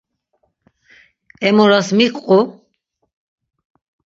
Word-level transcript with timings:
Em 1.47 1.55
oras 1.65 1.87
miǩ 1.97 2.13
qu? 2.25 2.37